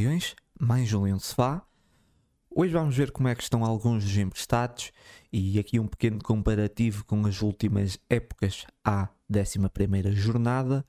Guardiões, 0.00 0.34
mais 0.58 0.88
Julião 0.88 1.18
Sefá. 1.18 1.60
Hoje 2.50 2.72
vamos 2.72 2.96
ver 2.96 3.10
como 3.10 3.28
é 3.28 3.34
que 3.34 3.42
estão 3.42 3.62
alguns 3.62 4.02
dos 4.02 4.16
emprestados 4.16 4.92
e 5.30 5.58
aqui 5.58 5.78
um 5.78 5.86
pequeno 5.86 6.18
comparativo 6.22 7.04
com 7.04 7.26
as 7.26 7.42
últimas 7.42 7.98
épocas 8.08 8.64
à 8.82 9.10
11 9.30 9.58
jornada. 10.14 10.86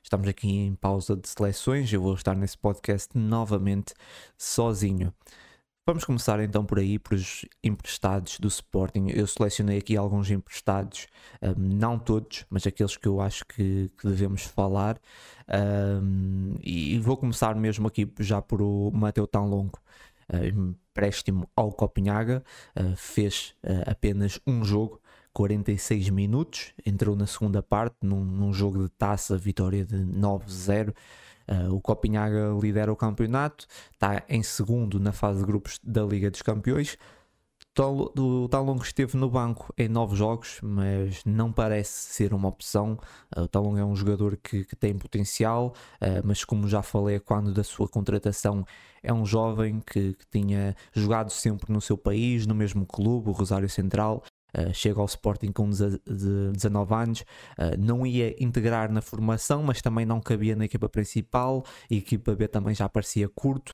Estamos 0.00 0.28
aqui 0.28 0.48
em 0.48 0.76
pausa 0.76 1.16
de 1.16 1.28
seleções, 1.28 1.92
eu 1.92 2.00
vou 2.00 2.14
estar 2.14 2.36
nesse 2.36 2.56
podcast 2.56 3.18
novamente 3.18 3.92
sozinho. 4.38 5.12
Vamos 5.86 6.02
começar 6.06 6.40
então 6.40 6.64
por 6.64 6.78
aí, 6.78 6.98
por 6.98 7.12
os 7.12 7.44
emprestados 7.62 8.38
do 8.38 8.48
Sporting. 8.48 9.08
Eu 9.10 9.26
selecionei 9.26 9.76
aqui 9.76 9.98
alguns 9.98 10.30
emprestados, 10.30 11.06
um, 11.42 11.76
não 11.76 11.98
todos, 11.98 12.46
mas 12.48 12.66
aqueles 12.66 12.96
que 12.96 13.06
eu 13.06 13.20
acho 13.20 13.44
que, 13.44 13.90
que 13.98 14.08
devemos 14.08 14.44
falar. 14.44 14.98
Um, 15.46 16.54
e 16.62 16.98
vou 17.00 17.18
começar 17.18 17.54
mesmo 17.54 17.86
aqui 17.86 18.10
já 18.18 18.40
por 18.40 18.62
o 18.62 18.90
Mateu 18.94 19.26
Tão 19.26 19.46
Longo, 19.46 19.78
uh, 20.32 20.46
empréstimo 20.46 21.46
ao 21.54 21.70
Copenhaga, 21.70 22.42
uh, 22.80 22.96
fez 22.96 23.54
uh, 23.62 23.90
apenas 23.90 24.40
um 24.46 24.64
jogo. 24.64 24.98
46 25.34 26.10
minutos, 26.10 26.72
entrou 26.86 27.16
na 27.16 27.26
segunda 27.26 27.60
parte 27.60 27.96
num, 28.00 28.24
num 28.24 28.52
jogo 28.52 28.84
de 28.84 28.88
taça, 28.90 29.36
vitória 29.36 29.84
de 29.84 29.96
9-0. 29.96 30.94
Uh, 31.48 31.74
o 31.74 31.80
Copenhaga 31.80 32.56
lidera 32.60 32.92
o 32.92 32.96
campeonato, 32.96 33.66
está 33.92 34.22
em 34.28 34.42
segundo 34.42 34.98
na 34.98 35.12
fase 35.12 35.40
de 35.40 35.46
grupos 35.46 35.78
da 35.82 36.02
Liga 36.02 36.30
dos 36.30 36.42
Campeões. 36.42 36.96
O 37.76 38.48
Talong 38.48 38.80
esteve 38.80 39.16
no 39.16 39.28
banco 39.28 39.74
em 39.76 39.88
nove 39.88 40.14
jogos, 40.14 40.60
mas 40.62 41.24
não 41.24 41.52
parece 41.52 42.14
ser 42.14 42.32
uma 42.32 42.48
opção. 42.48 42.96
Uh, 43.36 43.42
o 43.42 43.48
Talong 43.48 43.80
é 43.80 43.84
um 43.84 43.96
jogador 43.96 44.36
que, 44.36 44.64
que 44.64 44.76
tem 44.76 44.96
potencial, 44.96 45.74
uh, 46.00 46.22
mas 46.24 46.44
como 46.44 46.68
já 46.68 46.82
falei 46.82 47.18
quando 47.18 47.52
da 47.52 47.64
sua 47.64 47.88
contratação, 47.88 48.64
é 49.02 49.12
um 49.12 49.26
jovem 49.26 49.80
que, 49.80 50.14
que 50.14 50.26
tinha 50.30 50.76
jogado 50.92 51.30
sempre 51.30 51.72
no 51.72 51.80
seu 51.80 51.98
país, 51.98 52.46
no 52.46 52.54
mesmo 52.54 52.86
clube, 52.86 53.28
o 53.28 53.32
Rosário 53.32 53.68
Central, 53.68 54.22
Uh, 54.56 54.72
chega 54.72 55.00
ao 55.00 55.06
Sporting 55.06 55.52
com 55.52 55.68
19 55.68 56.94
anos, 56.94 57.20
uh, 57.20 57.76
não 57.78 58.06
ia 58.06 58.34
integrar 58.42 58.90
na 58.92 59.02
formação, 59.02 59.62
mas 59.62 59.82
também 59.82 60.06
não 60.06 60.20
cabia 60.20 60.54
na 60.54 60.64
equipa 60.64 60.88
principal, 60.88 61.64
a 61.90 61.94
equipa 61.94 62.34
B 62.34 62.46
também 62.46 62.74
já 62.74 62.88
parecia 62.88 63.28
curto. 63.28 63.72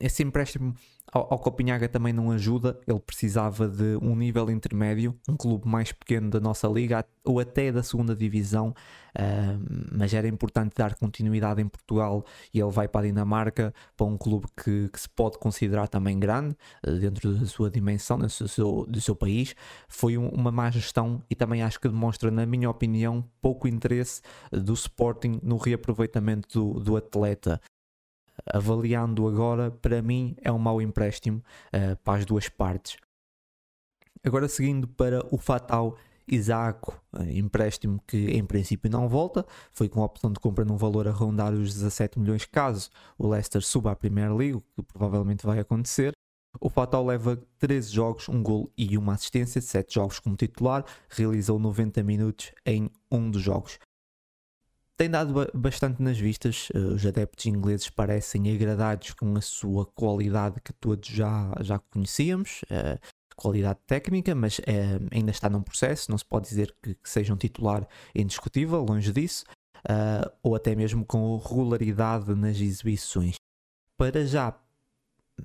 Esse 0.00 0.22
empréstimo 0.22 0.74
ao, 1.12 1.34
ao 1.34 1.38
Copenhaga 1.38 1.88
também 1.88 2.12
não 2.12 2.30
ajuda, 2.30 2.78
ele 2.86 2.98
precisava 2.98 3.68
de 3.68 3.96
um 4.02 4.16
nível 4.16 4.50
intermédio, 4.50 5.14
um 5.28 5.36
clube 5.36 5.68
mais 5.68 5.92
pequeno 5.92 6.30
da 6.30 6.40
nossa 6.40 6.66
liga 6.66 7.04
ou 7.24 7.38
até 7.38 7.70
da 7.70 7.82
segunda 7.82 8.14
divisão, 8.14 8.70
uh, 8.70 9.92
mas 9.92 10.14
era 10.14 10.26
importante 10.26 10.74
dar 10.76 10.94
continuidade 10.94 11.60
em 11.60 11.68
Portugal 11.68 12.24
e 12.52 12.60
ele 12.60 12.70
vai 12.70 12.88
para 12.88 13.02
a 13.02 13.08
Dinamarca, 13.08 13.72
para 13.96 14.06
um 14.06 14.16
clube 14.16 14.46
que, 14.56 14.88
que 14.88 15.00
se 15.00 15.08
pode 15.08 15.38
considerar 15.38 15.88
também 15.88 16.18
grande, 16.18 16.56
uh, 16.86 16.92
dentro 16.92 17.34
da 17.34 17.46
sua 17.46 17.70
dimensão, 17.70 18.18
do 18.18 18.28
seu, 18.28 18.86
do 18.88 19.00
seu 19.00 19.14
país. 19.14 19.54
Foi 19.88 20.16
um, 20.16 20.28
uma 20.28 20.50
má 20.50 20.70
gestão 20.70 21.22
e 21.30 21.34
também 21.34 21.62
acho 21.62 21.78
que 21.78 21.88
demonstra, 21.88 22.30
na 22.30 22.46
minha 22.46 22.70
opinião, 22.70 23.24
pouco 23.40 23.68
interesse 23.68 24.22
do 24.50 24.72
Sporting 24.72 25.38
no 25.42 25.56
reaproveitamento 25.56 26.48
do, 26.58 26.80
do 26.80 26.96
atleta 26.96 27.60
avaliando 28.46 29.26
agora, 29.26 29.70
para 29.70 30.02
mim 30.02 30.36
é 30.42 30.50
um 30.52 30.58
mau 30.58 30.80
empréstimo 30.80 31.42
uh, 31.68 31.96
para 32.02 32.18
as 32.18 32.24
duas 32.24 32.48
partes. 32.48 32.96
Agora 34.24 34.48
seguindo 34.48 34.88
para 34.88 35.24
o 35.32 35.38
Fatal 35.38 35.96
Isaac, 36.28 36.90
eh, 37.18 37.38
empréstimo 37.38 38.02
que 38.06 38.30
em 38.32 38.44
princípio 38.44 38.90
não 38.90 39.08
volta, 39.08 39.46
foi 39.70 39.88
com 39.88 40.02
a 40.02 40.04
opção 40.04 40.32
de 40.32 40.40
compra 40.40 40.64
num 40.64 40.76
valor 40.76 41.06
a 41.06 41.12
rondar 41.12 41.54
os 41.54 41.72
17 41.74 42.18
milhões 42.18 42.44
caso 42.44 42.90
o 43.16 43.28
Leicester 43.28 43.62
suba 43.62 43.92
à 43.92 43.96
Primeira 43.96 44.34
Liga, 44.34 44.58
o 44.58 44.60
que 44.60 44.82
provavelmente 44.82 45.46
vai 45.46 45.60
acontecer. 45.60 46.12
O 46.60 46.68
Fatal 46.68 47.04
leva 47.04 47.40
13 47.58 47.92
jogos, 47.92 48.28
um 48.28 48.42
gol 48.42 48.72
e 48.76 48.98
uma 48.98 49.12
assistência, 49.12 49.60
7 49.60 49.94
jogos 49.94 50.18
como 50.18 50.34
titular, 50.34 50.84
realizou 51.08 51.58
90 51.58 52.02
minutos 52.02 52.50
em 52.64 52.90
um 53.10 53.30
dos 53.30 53.42
jogos 53.42 53.78
tem 54.96 55.10
dado 55.10 55.48
bastante 55.54 56.02
nas 56.02 56.18
vistas. 56.18 56.68
Uh, 56.70 56.94
os 56.94 57.04
adeptos 57.04 57.46
ingleses 57.46 57.90
parecem 57.90 58.52
agradados 58.54 59.12
com 59.12 59.36
a 59.36 59.40
sua 59.40 59.84
qualidade 59.84 60.60
que 60.60 60.72
todos 60.72 61.08
já, 61.08 61.52
já 61.60 61.78
conhecíamos, 61.78 62.62
uh, 62.64 62.98
qualidade 63.36 63.78
técnica, 63.86 64.34
mas 64.34 64.58
uh, 64.58 64.62
ainda 65.10 65.30
está 65.30 65.50
num 65.50 65.62
processo. 65.62 66.10
Não 66.10 66.16
se 66.16 66.24
pode 66.24 66.48
dizer 66.48 66.74
que, 66.82 66.94
que 66.94 67.10
seja 67.10 67.34
um 67.34 67.36
titular 67.36 67.86
indiscutível, 68.14 68.82
longe 68.82 69.12
disso, 69.12 69.44
ou 70.42 70.56
até 70.56 70.74
mesmo 70.74 71.04
com 71.04 71.36
regularidade 71.36 72.34
nas 72.34 72.58
exibições. 72.58 73.36
Para 73.96 74.26
já, 74.26 74.52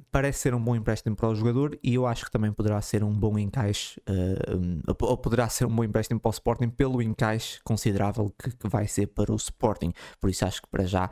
parece 0.10 0.40
ser 0.40 0.54
um 0.54 0.64
bom 0.64 0.76
empréstimo 0.76 1.16
para 1.16 1.30
o 1.30 1.36
jogador 1.36 1.78
e 1.84 1.96
eu 1.96 2.06
acho 2.06 2.26
que 2.26 2.32
também 2.32 2.52
poderá 2.52 2.82
ser 2.82 3.04
um 3.04 3.14
bom 3.14 3.38
encaixe, 3.38 4.00
uh, 4.02 4.96
ou 5.02 5.18
poderá 5.18 5.50
ser 5.50 5.66
um 5.66 5.76
bom 5.76 5.84
empréstimo 5.84 6.20
para 6.20 6.30
o 6.30 6.32
Sporting 6.32 6.70
pelo 6.70 7.02
encaixe 7.02 7.60
considerável 7.64 8.34
que, 8.42 8.52
que, 8.52 8.68
vai 8.68 8.88
ser 8.88 9.08
para 9.08 9.32
o 9.32 9.36
Sporting. 9.36 9.92
Por 10.20 10.30
isso 10.30 10.46
acho 10.46 10.62
que 10.62 10.70
para 10.70 10.86
já 10.86 11.10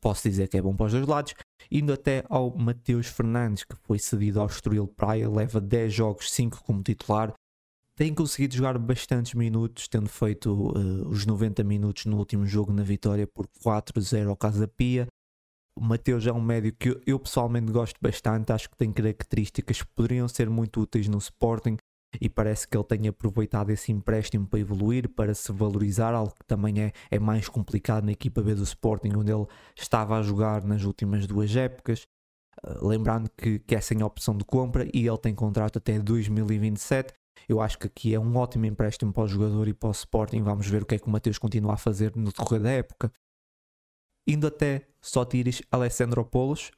posso 0.00 0.28
dizer 0.28 0.48
que 0.48 0.56
é 0.56 0.62
bom 0.62 0.74
para 0.74 0.86
os 0.86 0.92
dois 0.92 1.06
lados. 1.06 1.34
Indo 1.70 1.92
até 1.92 2.24
ao 2.28 2.56
Mateus 2.56 3.06
Fernandes, 3.06 3.64
que 3.64 3.76
foi 3.76 3.98
cedido 3.98 4.40
ao 4.40 4.46
Estoril 4.46 4.88
Praia, 4.88 5.28
leva 5.28 5.60
10 5.60 5.92
jogos, 5.92 6.32
5 6.32 6.64
como 6.64 6.82
titular. 6.82 7.32
Tem 7.94 8.14
conseguido 8.14 8.54
jogar 8.54 8.78
bastantes 8.78 9.34
minutos, 9.34 9.88
tendo 9.88 10.08
feito 10.08 10.52
uh, 10.52 11.08
os 11.08 11.26
90 11.26 11.62
minutos 11.64 12.06
no 12.06 12.16
último 12.16 12.46
jogo 12.46 12.72
na 12.72 12.82
vitória 12.82 13.26
por 13.26 13.46
4-0 13.64 14.28
ao 14.28 14.36
Casa 14.36 14.66
Pia. 14.68 15.06
O 15.78 15.84
Mateus 15.84 16.26
é 16.26 16.32
um 16.32 16.40
médio 16.40 16.72
que 16.72 17.00
eu 17.06 17.20
pessoalmente 17.20 17.70
gosto 17.70 17.98
bastante, 18.02 18.52
acho 18.52 18.68
que 18.68 18.76
tem 18.76 18.90
características 18.90 19.80
que 19.80 19.86
poderiam 19.94 20.26
ser 20.26 20.50
muito 20.50 20.80
úteis 20.80 21.06
no 21.06 21.18
Sporting 21.18 21.76
e 22.20 22.28
parece 22.28 22.66
que 22.66 22.76
ele 22.76 22.82
tem 22.82 23.06
aproveitado 23.06 23.70
esse 23.70 23.92
empréstimo 23.92 24.44
para 24.44 24.58
evoluir, 24.58 25.08
para 25.08 25.32
se 25.34 25.52
valorizar, 25.52 26.14
algo 26.14 26.32
que 26.32 26.44
também 26.44 26.82
é, 26.82 26.92
é 27.12 27.18
mais 27.20 27.48
complicado 27.48 28.04
na 28.04 28.10
equipa 28.10 28.42
B 28.42 28.56
do 28.56 28.64
Sporting, 28.64 29.12
onde 29.16 29.30
ele 29.30 29.46
estava 29.76 30.18
a 30.18 30.22
jogar 30.22 30.64
nas 30.64 30.82
últimas 30.82 31.28
duas 31.28 31.54
épocas. 31.54 32.08
Uh, 32.66 32.84
lembrando 32.84 33.30
que, 33.36 33.60
que 33.60 33.76
é 33.76 33.80
sem 33.80 34.02
opção 34.02 34.36
de 34.36 34.44
compra 34.44 34.84
e 34.92 35.06
ele 35.06 35.18
tem 35.18 35.32
contrato 35.32 35.78
até 35.78 35.96
2027. 35.96 37.12
Eu 37.48 37.60
acho 37.60 37.78
que 37.78 37.86
aqui 37.86 38.12
é 38.12 38.18
um 38.18 38.36
ótimo 38.36 38.66
empréstimo 38.66 39.12
para 39.12 39.22
o 39.22 39.28
jogador 39.28 39.68
e 39.68 39.74
para 39.74 39.90
o 39.90 39.92
Sporting. 39.92 40.42
Vamos 40.42 40.66
ver 40.66 40.82
o 40.82 40.86
que 40.86 40.96
é 40.96 40.98
que 40.98 41.06
o 41.06 41.10
Mateus 41.10 41.38
continua 41.38 41.74
a 41.74 41.76
fazer 41.76 42.16
no 42.16 42.32
decorrer 42.32 42.62
da 42.62 42.70
época 42.70 43.12
indo 44.28 44.46
até 44.46 44.86
Sotiris 45.00 45.62
Alessandropoulos, 45.72 46.70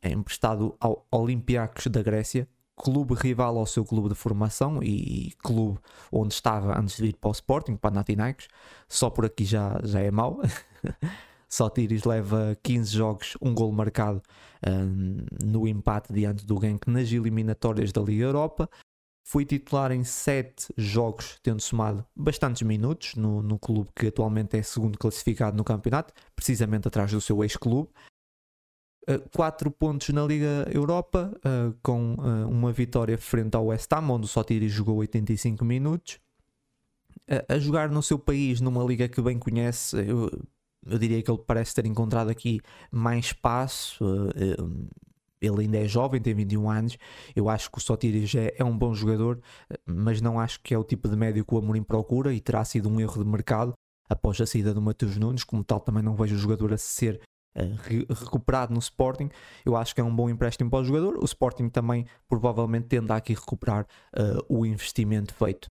é 0.00 0.10
emprestado 0.10 0.76
ao 0.78 1.04
Olympiacos 1.10 1.88
da 1.88 2.00
Grécia, 2.02 2.48
clube 2.76 3.14
rival 3.14 3.58
ao 3.58 3.66
seu 3.66 3.84
clube 3.84 4.08
de 4.08 4.14
formação 4.14 4.80
e, 4.82 5.32
clube 5.42 5.78
onde 6.12 6.32
estava 6.32 6.78
antes 6.78 6.96
de 6.96 7.06
ir 7.06 7.16
para 7.16 7.30
o 7.30 7.32
Sporting, 7.32 7.76
para 7.76 7.90
Panathinaikos, 7.90 8.48
só 8.88 9.10
por 9.10 9.24
aqui 9.24 9.44
já, 9.44 9.80
já 9.82 10.00
é 10.00 10.10
mau. 10.10 10.40
Sotiris 11.48 12.04
leva 12.04 12.56
15 12.62 12.92
jogos, 12.92 13.36
um 13.40 13.54
gol 13.54 13.70
marcado 13.70 14.20
um, 14.66 15.18
no 15.44 15.68
empate 15.68 16.12
diante 16.12 16.44
do 16.44 16.60
Genk 16.60 16.90
nas 16.90 17.12
eliminatórias 17.12 17.92
da 17.92 18.02
Liga 18.02 18.24
Europa. 18.24 18.68
Foi 19.26 19.42
titular 19.46 19.90
em 19.90 20.04
7 20.04 20.74
jogos, 20.76 21.38
tendo 21.42 21.60
somado 21.60 22.04
bastantes 22.14 22.60
minutos 22.60 23.14
no, 23.14 23.42
no 23.42 23.58
clube 23.58 23.88
que 23.96 24.08
atualmente 24.08 24.54
é 24.54 24.62
segundo 24.62 24.98
classificado 24.98 25.56
no 25.56 25.64
campeonato, 25.64 26.12
precisamente 26.36 26.86
atrás 26.86 27.10
do 27.10 27.22
seu 27.22 27.42
ex-clube. 27.42 27.88
4 29.32 29.68
uh, 29.68 29.72
pontos 29.72 30.10
na 30.10 30.22
Liga 30.26 30.68
Europa, 30.70 31.32
uh, 31.38 31.74
com 31.82 32.14
uh, 32.14 32.46
uma 32.48 32.70
vitória 32.70 33.16
frente 33.16 33.54
ao 33.54 33.66
West 33.66 33.90
Ham, 33.94 34.10
onde 34.10 34.26
o 34.26 34.28
Sotiri 34.28 34.68
jogou 34.68 34.96
85 34.96 35.64
minutos. 35.64 36.20
a 37.48 37.58
jogar 37.58 37.88
no 37.88 38.02
seu 38.02 38.18
país, 38.18 38.60
numa 38.60 38.84
liga 38.84 39.08
que 39.08 39.22
bem 39.22 39.38
conhece, 39.38 39.96
eu, 39.96 40.30
eu 40.86 40.98
diria 40.98 41.22
que 41.22 41.30
ele 41.30 41.42
parece 41.46 41.74
ter 41.74 41.86
encontrado 41.86 42.28
aqui 42.28 42.60
mais 42.90 43.26
espaço 43.26 44.04
ele 45.40 45.62
ainda 45.62 45.78
é 45.78 45.86
jovem, 45.86 46.20
tem 46.20 46.34
21 46.34 46.70
anos. 46.70 46.98
Eu 47.34 47.48
acho 47.48 47.70
que 47.70 47.78
o 47.78 47.80
Sotiris 47.80 48.34
é, 48.34 48.54
é 48.56 48.64
um 48.64 48.76
bom 48.76 48.94
jogador, 48.94 49.40
mas 49.86 50.20
não 50.20 50.38
acho 50.38 50.60
que 50.60 50.74
é 50.74 50.78
o 50.78 50.84
tipo 50.84 51.08
de 51.08 51.16
médio 51.16 51.44
que 51.44 51.54
o 51.54 51.58
Amorim 51.58 51.82
procura 51.82 52.32
e 52.32 52.40
terá 52.40 52.64
sido 52.64 52.88
um 52.88 53.00
erro 53.00 53.22
de 53.22 53.30
mercado 53.30 53.72
após 54.08 54.40
a 54.40 54.46
saída 54.46 54.72
do 54.72 54.80
Matheus 54.80 55.16
Nunes. 55.16 55.44
Como 55.44 55.64
tal, 55.64 55.80
também 55.80 56.02
não 56.02 56.14
vejo 56.14 56.34
o 56.34 56.38
jogador 56.38 56.72
a 56.72 56.78
ser 56.78 57.20
uh, 57.56 57.60
re 57.82 58.06
recuperado 58.08 58.72
no 58.72 58.78
Sporting. 58.78 59.28
Eu 59.64 59.76
acho 59.76 59.94
que 59.94 60.00
é 60.00 60.04
um 60.04 60.14
bom 60.14 60.28
empréstimo 60.28 60.70
para 60.70 60.80
o 60.80 60.84
jogador. 60.84 61.18
O 61.18 61.24
Sporting 61.24 61.68
também 61.68 62.06
provavelmente 62.28 62.88
tende 62.88 63.12
a 63.12 63.16
aqui 63.16 63.34
recuperar 63.34 63.86
uh, 64.16 64.44
o 64.48 64.64
investimento 64.64 65.34
feito. 65.34 65.68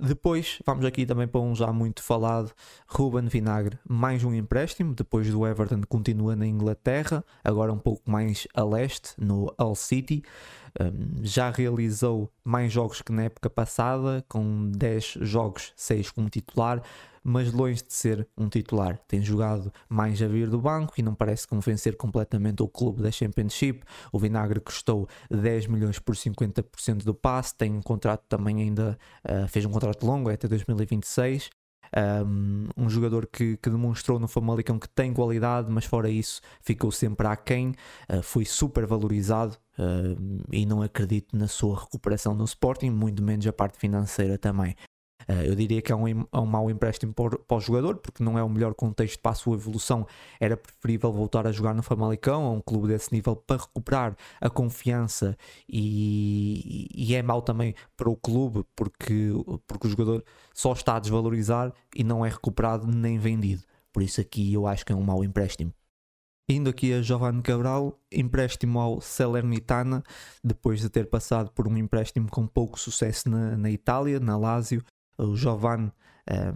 Depois, 0.00 0.60
vamos 0.64 0.84
aqui 0.84 1.04
também 1.04 1.26
para 1.26 1.40
um 1.40 1.56
já 1.56 1.72
muito 1.72 2.04
falado, 2.04 2.52
Ruben 2.86 3.26
Vinagre, 3.26 3.76
mais 3.88 4.22
um 4.22 4.32
empréstimo, 4.32 4.94
depois 4.94 5.28
do 5.28 5.44
Everton 5.44 5.80
continua 5.88 6.36
na 6.36 6.46
Inglaterra, 6.46 7.24
agora 7.42 7.72
um 7.72 7.78
pouco 7.80 8.08
mais 8.08 8.46
a 8.54 8.62
leste, 8.62 9.14
no 9.18 9.52
Hull 9.58 9.74
City. 9.74 10.22
Já 11.22 11.50
realizou 11.50 12.30
mais 12.44 12.72
jogos 12.72 13.02
que 13.02 13.12
na 13.12 13.24
época 13.24 13.50
passada, 13.50 14.24
com 14.28 14.70
10 14.70 15.18
jogos, 15.22 15.72
6 15.76 16.10
como 16.10 16.28
titular, 16.30 16.82
mas 17.22 17.52
longe 17.52 17.82
de 17.82 17.92
ser 17.92 18.26
um 18.36 18.48
titular. 18.48 18.98
Tem 19.06 19.20
jogado 19.20 19.72
mais 19.88 20.20
a 20.22 20.26
vir 20.26 20.48
do 20.48 20.58
banco 20.58 20.94
e 20.96 21.02
não 21.02 21.14
parece 21.14 21.46
convencer 21.46 21.96
completamente 21.96 22.62
o 22.62 22.68
clube 22.68 23.02
da 23.02 23.10
Championship. 23.10 23.82
O 24.10 24.18
Vinagre 24.18 24.60
custou 24.60 25.06
10 25.30 25.66
milhões 25.66 25.98
por 25.98 26.14
50% 26.14 27.04
do 27.04 27.14
passe, 27.14 27.54
tem 27.54 27.72
um 27.72 27.82
contrato 27.82 28.24
também 28.28 28.62
ainda, 28.62 28.98
uh, 29.28 29.46
fez 29.48 29.64
um 29.66 29.70
contrato 29.70 30.06
longo, 30.06 30.30
é 30.30 30.34
até 30.34 30.48
2026. 30.48 31.50
Um, 32.26 32.66
um, 32.76 32.90
jogador 32.90 33.26
que, 33.26 33.56
que, 33.56 33.70
demonstrou 33.70 34.18
no 34.18 34.28
Famalicão 34.28 34.78
que 34.78 34.88
tem 34.90 35.12
qualidade, 35.12 35.70
mas 35.70 35.86
fora 35.86 36.10
isso 36.10 36.42
ficou 36.60 36.92
sempre 36.92 37.26
aquém, 37.26 37.74
uh, 38.10 38.22
foi 38.22 38.44
super 38.44 38.84
valorizado 38.86 39.56
uh, 39.78 40.44
e 40.52 40.66
não 40.66 40.82
acredito 40.82 41.36
na 41.36 41.46
sua 41.46 41.80
recuperação 41.80 42.34
no 42.34 42.44
Sporting, 42.44 42.90
muito 42.90 43.22
menos 43.22 43.46
a 43.46 43.52
parte 43.52 43.78
financeira 43.78 44.36
também. 44.36 44.74
Uh, 45.28 45.42
eu 45.44 45.54
diria 45.54 45.82
que 45.82 45.92
é 45.92 45.96
um, 45.96 46.08
é 46.08 46.38
um 46.38 46.46
mau 46.46 46.70
empréstimo 46.70 47.12
para 47.12 47.38
para 47.38 47.56
o, 47.56 47.60
jogador, 47.60 47.96
porque 47.96 48.22
não 48.22 48.38
é 48.38 48.42
o 48.42 48.48
melhor 48.48 48.74
contexto 48.74 49.20
para 49.20 49.32
a 49.32 49.34
sua 49.34 49.56
evolução. 49.56 50.06
Era 50.40 50.56
preferível 50.56 51.12
voltar 51.12 51.46
a 51.46 51.52
jogar 51.52 51.74
no 51.74 51.82
Famalicão, 51.82 52.44
a 52.46 52.50
um 52.50 52.60
clube 52.60 52.88
desse 52.88 53.12
nível, 53.12 53.36
para 53.36 53.60
recuperar 53.60 54.16
a 54.40 54.48
confiança. 54.48 55.36
E, 55.68 56.88
e 56.94 57.14
é 57.14 57.22
mau 57.22 57.42
também 57.42 57.74
para 57.96 58.08
o 58.08 58.16
clube, 58.16 58.64
porque, 58.74 59.30
porque 59.66 59.86
o 59.86 59.90
jogador 59.90 60.24
só 60.54 60.72
está 60.72 60.96
a 60.96 61.00
desvalorizar 61.00 61.72
e 61.94 62.02
não 62.02 62.24
é 62.24 62.28
recuperado 62.30 62.86
nem 62.86 63.18
vendido. 63.18 63.62
Por 63.92 64.02
isso, 64.02 64.20
aqui 64.20 64.52
eu 64.52 64.66
acho 64.66 64.84
que 64.86 64.92
é 64.92 64.96
um 64.96 65.02
mau 65.02 65.24
empréstimo. 65.24 65.72
Indo 66.50 66.70
aqui 66.70 66.94
a 66.94 67.02
Giovanni 67.02 67.42
Cabral, 67.42 68.00
empréstimo 68.10 68.80
ao 68.80 69.02
Salernitana, 69.02 70.02
depois 70.42 70.80
de 70.80 70.88
ter 70.88 71.10
passado 71.10 71.50
por 71.52 71.68
um 71.68 71.76
empréstimo 71.76 72.30
com 72.30 72.46
pouco 72.46 72.80
sucesso 72.80 73.28
na, 73.28 73.54
na 73.54 73.70
Itália, 73.70 74.18
na 74.18 74.34
Lazio, 74.38 74.82
o 75.18 75.36
Giovanni, 75.36 75.86
um, 75.86 75.90
é, 76.26 76.52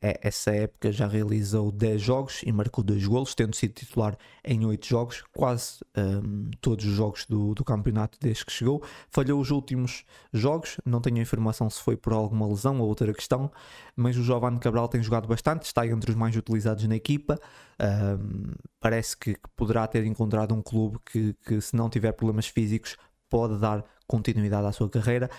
essa 0.00 0.50
época 0.50 0.90
já 0.90 1.06
realizou 1.06 1.70
10 1.70 2.00
jogos 2.00 2.40
e 2.42 2.50
marcou 2.50 2.82
2 2.82 3.06
golos, 3.06 3.34
tendo 3.34 3.54
sido 3.54 3.74
titular 3.74 4.16
em 4.42 4.64
8 4.64 4.86
jogos, 4.86 5.22
quase 5.32 5.80
um, 5.96 6.50
todos 6.60 6.86
os 6.86 6.92
jogos 6.92 7.26
do, 7.26 7.54
do 7.54 7.62
campeonato 7.62 8.18
desde 8.18 8.46
que 8.46 8.52
chegou. 8.52 8.82
Falhou 9.10 9.38
os 9.38 9.50
últimos 9.50 10.04
jogos, 10.32 10.78
não 10.86 11.02
tenho 11.02 11.18
informação 11.18 11.68
se 11.68 11.82
foi 11.82 11.98
por 11.98 12.14
alguma 12.14 12.48
lesão 12.48 12.80
ou 12.80 12.88
outra 12.88 13.12
questão, 13.12 13.50
mas 13.94 14.16
o 14.16 14.22
Giovanni 14.22 14.58
Cabral 14.58 14.88
tem 14.88 15.02
jogado 15.02 15.28
bastante, 15.28 15.66
está 15.66 15.86
entre 15.86 16.10
os 16.10 16.16
mais 16.16 16.34
utilizados 16.34 16.84
na 16.86 16.96
equipa. 16.96 17.38
Um, 17.78 18.52
parece 18.80 19.16
que, 19.16 19.34
que, 19.34 19.48
poderá 19.54 19.86
ter 19.86 20.04
encontrado 20.06 20.54
um 20.54 20.62
clube 20.62 20.98
que, 21.04 21.34
que, 21.46 21.60
se 21.60 21.76
não 21.76 21.90
tiver 21.90 22.12
problemas 22.12 22.46
físicos, 22.46 22.96
pode 23.28 23.58
dar 23.58 23.84
continuidade 24.06 24.66
à 24.66 24.72
sua 24.72 24.88
carreira, 24.88 25.30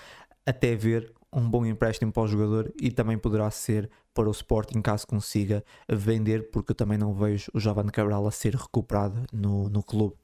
até 0.46 0.76
ver 0.76 1.12
um 1.34 1.50
bom 1.50 1.66
empréstimo 1.66 2.12
para 2.12 2.24
o 2.24 2.28
jogador 2.28 2.74
e 2.80 2.92
também 2.92 3.18
poderá 3.18 3.50
ser 3.50 3.90
para 4.14 4.28
o 4.28 4.32
Sporting 4.32 4.82
caso 4.82 5.08
consiga 5.08 5.64
vender, 5.88 6.52
porque 6.52 6.72
eu 6.72 6.76
também 6.76 6.98
não 6.98 7.14
vejo 7.14 7.50
o 7.54 7.60
Giovanni 7.60 7.92
Cabral 7.92 8.28
a 8.28 8.32
ser 8.32 8.56
recuperado 8.56 9.24
no, 9.32 9.70
no 9.70 9.82
clube. 9.82 10.16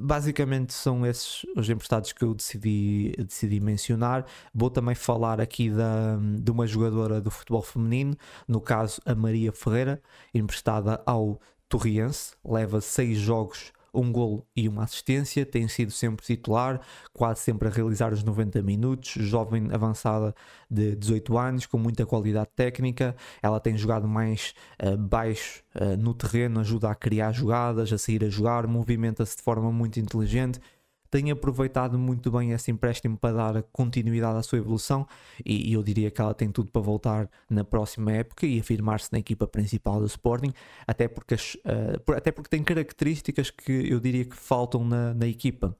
Basicamente 0.00 0.72
são 0.74 1.04
esses 1.04 1.44
os 1.56 1.68
emprestados 1.68 2.12
que 2.12 2.22
eu 2.22 2.34
decidi, 2.34 3.12
decidi 3.18 3.58
mencionar. 3.58 4.26
Vou 4.54 4.70
também 4.70 4.94
falar 4.94 5.40
aqui 5.40 5.70
da, 5.70 6.16
de 6.40 6.50
uma 6.50 6.66
jogadora 6.66 7.20
do 7.20 7.30
futebol 7.30 7.62
feminino, 7.62 8.16
no 8.46 8.60
caso 8.60 9.00
a 9.04 9.14
Maria 9.14 9.52
Ferreira, 9.52 10.00
emprestada 10.32 11.02
ao 11.06 11.40
Torriense, 11.68 12.34
leva 12.44 12.80
seis 12.80 13.18
jogos 13.18 13.72
um 14.00 14.12
golo 14.12 14.46
e 14.54 14.68
uma 14.68 14.84
assistência, 14.84 15.44
tem 15.44 15.66
sido 15.68 15.90
sempre 15.90 16.24
titular, 16.24 16.80
quase 17.12 17.40
sempre 17.40 17.68
a 17.68 17.70
realizar 17.70 18.12
os 18.12 18.22
90 18.22 18.62
minutos, 18.62 19.10
jovem 19.10 19.68
avançada 19.72 20.34
de 20.70 20.94
18 20.96 21.36
anos, 21.38 21.66
com 21.66 21.78
muita 21.78 22.06
qualidade 22.06 22.50
técnica, 22.54 23.16
ela 23.42 23.60
tem 23.60 23.76
jogado 23.76 24.06
mais 24.06 24.54
uh, 24.82 24.96
baixo 24.96 25.62
uh, 25.74 25.96
no 25.96 26.14
terreno, 26.14 26.60
ajuda 26.60 26.90
a 26.90 26.94
criar 26.94 27.32
jogadas, 27.32 27.92
a 27.92 27.98
sair 27.98 28.24
a 28.24 28.28
jogar, 28.28 28.66
movimenta-se 28.66 29.36
de 29.36 29.42
forma 29.42 29.70
muito 29.72 29.98
inteligente, 30.00 30.60
tem 31.10 31.30
aproveitado 31.30 31.98
muito 31.98 32.30
bem 32.30 32.52
esse 32.52 32.70
empréstimo 32.70 33.16
para 33.16 33.52
dar 33.52 33.62
continuidade 33.64 34.38
à 34.38 34.42
sua 34.42 34.58
evolução 34.58 35.06
e, 35.44 35.72
eu 35.72 35.82
diria 35.82 36.10
que 36.10 36.20
ela 36.20 36.34
tem 36.34 36.50
tudo 36.50 36.70
para 36.70 36.82
voltar 36.82 37.30
na 37.48 37.64
próxima 37.64 38.12
época 38.12 38.46
e 38.46 38.60
afirmar-se 38.60 39.12
na 39.12 39.18
equipa 39.18 39.46
principal 39.46 40.00
do 40.00 40.06
Sporting, 40.06 40.52
até 40.86 41.08
porque, 41.08 41.34
as, 41.34 41.54
uh, 41.54 42.12
até 42.14 42.30
porque 42.30 42.48
tem 42.48 42.62
características 42.62 43.50
que 43.50 43.90
eu 43.90 44.00
diria 44.00 44.24
que 44.24 44.36
faltam 44.36 44.84
na, 44.84 45.14
na 45.14 45.26
equipa. 45.26 45.76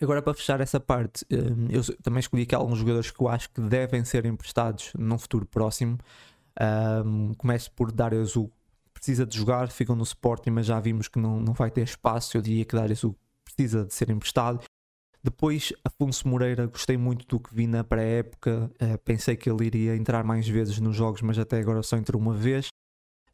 Agora, 0.00 0.20
para 0.20 0.34
fechar 0.34 0.60
essa 0.60 0.80
parte, 0.80 1.24
eh, 1.30 1.36
eu 1.70 1.82
também 2.02 2.18
escolhi 2.18 2.42
aqui 2.42 2.56
alguns 2.56 2.78
jogadores 2.78 3.12
que 3.12 3.22
eu 3.22 3.28
acho 3.28 3.48
que 3.50 3.60
devem 3.60 4.04
ser 4.04 4.26
emprestados 4.26 4.92
num 4.98 5.16
futuro 5.16 5.46
próximo. 5.46 5.96
Um, 7.06 7.32
começo 7.34 7.70
por 7.70 7.92
Darius 7.92 8.34
Hugo. 8.34 8.52
Precisa 8.92 9.24
de 9.24 9.36
jogar, 9.36 9.68
ficam 9.70 9.94
no 9.94 10.02
Sporting, 10.02 10.50
mas 10.50 10.66
já 10.66 10.80
vimos 10.80 11.06
que 11.06 11.20
não, 11.20 11.40
não 11.40 11.52
vai 11.52 11.70
ter 11.70 11.82
espaço. 11.82 12.36
Eu 12.36 12.42
diria 12.42 12.64
que 12.64 12.74
Darius 12.74 13.04
Hugo 13.04 13.16
precisa 13.54 13.84
de 13.84 13.94
ser 13.94 14.10
emprestado. 14.10 14.62
Depois, 15.22 15.72
Afonso 15.84 16.26
Moreira, 16.26 16.66
gostei 16.66 16.96
muito 16.96 17.26
do 17.26 17.38
que 17.38 17.54
vi 17.54 17.66
na 17.66 17.84
pré-época. 17.84 18.70
Uh, 18.74 18.98
pensei 19.04 19.36
que 19.36 19.48
ele 19.48 19.66
iria 19.66 19.94
entrar 19.94 20.24
mais 20.24 20.48
vezes 20.48 20.78
nos 20.80 20.96
jogos, 20.96 21.22
mas 21.22 21.38
até 21.38 21.60
agora 21.60 21.82
só 21.82 21.96
entrou 21.96 22.20
uma 22.20 22.34
vez. 22.34 22.68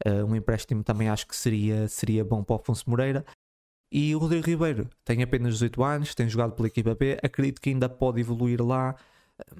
Uh, 0.05 0.23
um 0.25 0.35
empréstimo 0.35 0.83
também 0.83 1.09
acho 1.09 1.27
que 1.27 1.35
seria, 1.35 1.87
seria 1.87 2.23
bom 2.23 2.43
para 2.43 2.57
Afonso 2.57 2.87
Moreira. 2.87 3.25
E 3.91 4.15
o 4.15 4.19
Rodrigo 4.19 4.45
Ribeiro 4.45 4.87
tem 5.03 5.23
apenas 5.23 5.53
18 5.53 5.83
anos, 5.83 6.13
tem 6.13 6.29
jogado 6.29 6.53
pela 6.53 6.67
equipa 6.67 6.93
B, 6.93 7.17
acredito 7.23 7.59
que 7.59 7.71
ainda 7.71 7.89
pode 7.89 8.21
evoluir 8.21 8.63
lá 8.63 8.95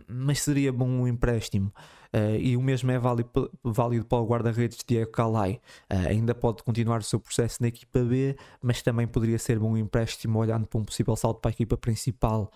mas 0.07 0.41
seria 0.41 0.71
bom 0.71 0.87
um 0.87 1.07
empréstimo. 1.07 1.71
Uh, 2.13 2.35
e 2.39 2.57
o 2.57 2.61
mesmo 2.61 2.89
é 2.89 2.97
válido, 2.97 3.29
válido 3.63 4.03
para 4.05 4.17
o 4.17 4.25
guarda-redes 4.25 4.79
Diego 4.85 5.11
Calai. 5.11 5.61
Uh, 5.91 6.07
ainda 6.09 6.33
pode 6.33 6.63
continuar 6.63 6.99
o 6.99 7.03
seu 7.03 7.19
processo 7.19 7.61
na 7.61 7.67
equipa 7.67 7.99
B, 7.99 8.35
mas 8.61 8.81
também 8.81 9.07
poderia 9.07 9.37
ser 9.37 9.59
bom 9.59 9.73
um 9.73 9.77
empréstimo 9.77 10.39
olhando 10.39 10.65
para 10.65 10.79
um 10.79 10.85
possível 10.85 11.15
salto 11.15 11.39
para 11.39 11.51
a 11.51 11.53
equipa 11.53 11.77
principal. 11.77 12.51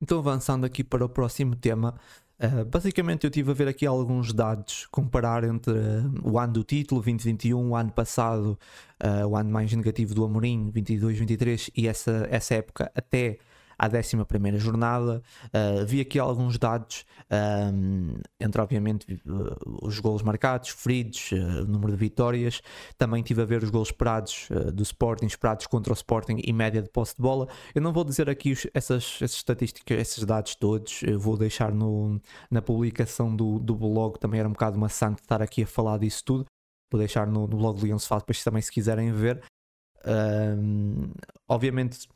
Então, 0.00 0.18
avançando 0.18 0.64
aqui 0.64 0.82
para 0.82 1.04
o 1.04 1.08
próximo 1.10 1.54
tema, 1.54 1.94
uh, 2.42 2.64
basicamente 2.64 3.24
eu 3.24 3.28
estive 3.28 3.50
a 3.50 3.54
ver 3.54 3.68
aqui 3.68 3.84
alguns 3.84 4.32
dados, 4.32 4.86
comparar 4.90 5.44
entre 5.44 5.74
o 6.22 6.38
ano 6.38 6.54
do 6.54 6.64
título, 6.64 7.02
2021, 7.02 7.70
o 7.70 7.76
ano 7.76 7.92
passado, 7.92 8.58
o 9.28 9.36
ano 9.36 9.50
mais 9.50 9.70
negativo 9.72 10.14
do 10.14 10.24
Amorim, 10.24 10.70
22-23, 10.72 11.70
e 11.76 11.86
essa, 11.86 12.26
essa 12.30 12.54
época 12.54 12.90
até 12.94 13.38
à 13.80 13.88
11 13.88 14.58
jornada. 14.58 15.22
Uh, 15.46 15.86
vi 15.86 16.02
aqui 16.02 16.18
alguns 16.18 16.58
dados, 16.58 17.06
um, 17.72 18.14
entre 18.38 18.60
obviamente 18.60 19.14
uh, 19.26 19.86
os 19.86 19.98
golos 19.98 20.22
marcados, 20.22 20.68
feridos, 20.68 21.32
uh, 21.32 21.64
número 21.66 21.92
de 21.92 21.98
vitórias. 21.98 22.60
Também 22.98 23.22
tive 23.22 23.40
a 23.40 23.44
ver 23.46 23.62
os 23.62 23.70
golos 23.70 23.88
esperados 23.88 24.48
do 24.74 24.82
Sporting, 24.82 25.26
esperados 25.26 25.66
contra 25.66 25.92
o 25.92 25.94
Sporting 25.94 26.42
e 26.44 26.52
média 26.52 26.82
de 26.82 26.90
posse 26.90 27.16
de 27.16 27.22
bola. 27.22 27.48
Eu 27.74 27.80
não 27.80 27.92
vou 27.92 28.04
dizer 28.04 28.28
aqui 28.28 28.52
os, 28.52 28.66
essas, 28.74 29.16
essas 29.16 29.36
estatísticas, 29.36 29.98
esses 29.98 30.24
dados 30.24 30.54
todos, 30.54 31.02
eu 31.02 31.18
vou 31.18 31.38
deixar 31.38 31.72
no, 31.72 32.20
na 32.50 32.60
publicação 32.60 33.34
do, 33.34 33.58
do 33.58 33.74
blog. 33.74 34.18
Também 34.18 34.40
era 34.40 34.48
um 34.48 34.52
bocado 34.52 34.78
maçante 34.78 35.22
estar 35.22 35.40
aqui 35.40 35.62
a 35.62 35.66
falar 35.66 35.98
disso 35.98 36.22
tudo. 36.22 36.44
Vou 36.92 36.98
deixar 36.98 37.26
no, 37.26 37.46
no 37.46 37.56
blog 37.56 37.78
do 37.78 37.86
Leão 37.86 37.98
Sofá, 37.98 38.18
depois 38.18 38.44
também 38.44 38.60
se 38.60 38.70
quiserem 38.70 39.10
ver. 39.12 39.42
Um, 40.04 41.12
obviamente 41.48 42.08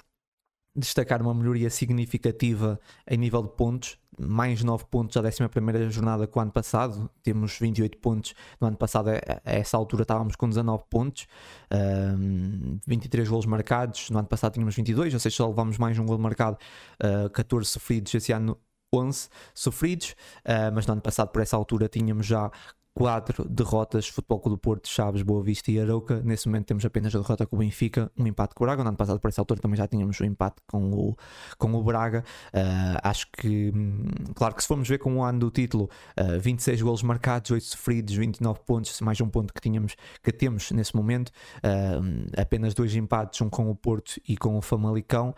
destacar 0.77 1.23
uma 1.23 1.35
melhoria 1.35 1.71
significativa 1.71 2.81
em 3.09 3.17
nível 3.17 3.43
de 3.43 3.51
pontos, 3.51 3.99
mais 4.19 4.63
9 4.63 4.85
pontos 4.91 5.17
à 5.17 5.21
11 5.21 5.91
jornada 5.91 6.27
com 6.27 6.39
o 6.39 6.43
ano 6.43 6.53
passado, 6.53 7.11
temos 7.23 7.59
28 7.59 7.99
pontos, 7.99 8.35
no 8.61 8.67
ano 8.67 8.77
passado. 8.77 9.11
A, 9.11 9.41
essa 9.45 9.77
altura 9.77 10.03
estávamos 10.03 10.37
com 10.37 10.49
19 10.49 10.85
pontos, 10.89 11.27
um, 11.73 12.79
23 12.87 13.29
golos 13.29 13.47
marcados, 13.47 14.11
no 14.11 14.19
ano 14.19 14.29
passado 14.29 14.55
tínhamos 14.55 14.75
22, 14.75 15.15
ou 15.15 15.21
seja, 15.21 15.37
só 15.37 15.49
levamos 15.49 15.79
mais 15.79 15.99
um 15.99 16.07
gol 16.07 16.19
marcado, 16.19 16.57
uh, 17.03 17.31
14 17.31 17.69
sofridos, 17.69 18.15
esse 18.15 18.33
ano 18.33 18.59
11 18.93 19.29
sofridos, 19.55 20.15
uh, 20.45 20.73
mas 20.73 20.87
no 20.87 20.93
ano 20.93 21.03
passado 21.03 21.29
por 21.31 21.43
essa 21.43 21.57
altura 21.57 21.89
tínhamos 21.89 22.27
já 22.27 22.51
quatro 22.95 23.45
derrotas, 23.49 24.07
Futebol 24.07 24.39
Clube 24.39 24.57
do 24.57 24.61
Porto, 24.61 24.89
Chaves, 24.89 25.23
Boa 25.23 25.43
Vista 25.43 25.71
e 25.71 25.81
Arouca. 25.81 26.23
Nesse 26.25 26.47
momento 26.47 26.67
temos 26.67 26.85
apenas 26.85 27.13
a 27.15 27.19
derrota 27.19 27.45
com 27.45 27.57
o 27.57 27.59
Benfica, 27.59 28.11
um 28.17 28.25
empate 28.25 28.55
com 28.55 28.63
o 28.63 28.67
Braga. 28.67 28.85
No 28.85 28.89
ano 28.89 28.97
passado, 28.97 29.19
por 29.19 29.29
essa 29.29 29.41
altura, 29.41 29.61
também 29.61 29.77
já 29.77 29.89
tínhamos 29.89 30.19
o 30.21 30.23
um 30.23 30.27
empate 30.27 30.57
com 30.69 30.93
o, 30.93 31.17
com 31.59 31.75
o 31.75 31.83
Braga. 31.83 32.25
Uh, 32.55 33.01
acho 33.03 33.27
que, 33.33 33.73
hum, 33.75 34.05
claro 34.35 34.55
que 34.55 34.63
se 34.63 34.69
formos 34.69 34.89
ver 34.89 34.99
com 34.99 35.17
o 35.17 35.23
ano 35.25 35.41
do 35.41 35.51
título, 35.51 35.85
uh, 36.19 36.37
ah, 36.37 36.39
26 36.39 36.83
golos 36.83 37.03
marcados, 37.03 37.51
8 37.51 37.65
sofridos, 37.65 38.15
29 38.15 38.61
pontos, 38.65 39.01
mais 39.01 39.21
um 39.21 39.29
ponto 39.29 39.53
que, 39.53 39.61
tínhamos, 39.61 39.97
que 40.23 40.31
temos 40.31 40.71
nesse 40.71 40.95
momento. 40.95 41.31
Uh, 41.59 42.31
apenas 42.41 42.75
dois 42.75 42.95
empates, 42.95 43.41
um 43.41 43.51
com 43.51 43.69
o 43.71 43.75
Porto 43.75 44.21
e 44.29 44.37
com 44.37 44.57
o 44.57 44.63
Famalicão. 44.63 45.35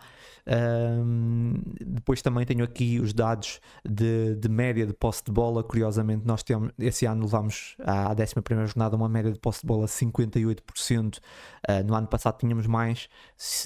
depois 1.85 2.21
também 2.21 2.45
tenho 2.45 2.63
aqui 2.63 2.99
os 2.99 3.13
dados 3.13 3.59
de, 3.83 4.35
de 4.35 4.47
média 4.47 4.85
de 4.85 4.93
posse 4.93 5.23
de 5.25 5.31
bola. 5.31 5.63
Curiosamente, 5.63 6.25
nós 6.25 6.43
temos, 6.43 6.71
esse 6.77 7.05
ano 7.07 7.23
levámos 7.23 7.46
chegámos 7.49 7.75
à 7.79 8.11
11 8.11 8.67
jornada 8.67 8.95
uma 8.95 9.09
média 9.09 9.31
de 9.31 9.39
posse 9.39 9.61
de 9.61 9.67
bola 9.67 9.85
58%. 9.85 11.17
Uh, 11.17 11.83
no 11.85 11.95
ano 11.95 12.07
passado 12.07 12.37
tínhamos 12.37 12.67
mais, 12.67 13.07